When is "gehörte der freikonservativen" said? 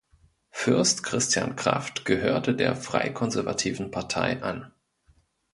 2.05-3.91